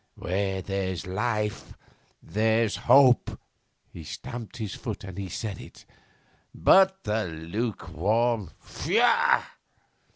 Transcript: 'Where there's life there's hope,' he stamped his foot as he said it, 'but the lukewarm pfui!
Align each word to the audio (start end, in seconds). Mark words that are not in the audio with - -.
'Where 0.15 0.63
there's 0.63 1.05
life 1.05 1.77
there's 2.23 2.75
hope,' 2.75 3.39
he 3.93 4.03
stamped 4.03 4.57
his 4.57 4.73
foot 4.73 5.05
as 5.05 5.15
he 5.15 5.29
said 5.29 5.61
it, 5.61 5.85
'but 6.55 7.03
the 7.03 7.25
lukewarm 7.25 8.49
pfui! 8.63 9.43